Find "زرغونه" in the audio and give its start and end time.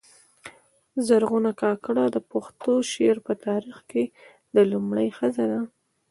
1.05-1.51